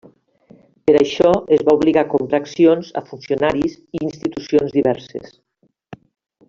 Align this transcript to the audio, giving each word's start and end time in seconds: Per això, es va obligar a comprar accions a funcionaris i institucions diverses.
Per 0.89 0.93
això, 0.99 1.33
es 1.57 1.61
va 1.67 1.75
obligar 1.79 2.03
a 2.07 2.11
comprar 2.13 2.41
accions 2.45 2.91
a 3.01 3.05
funcionaris 3.13 3.79
i 3.99 4.03
institucions 4.09 4.75
diverses. 4.79 5.41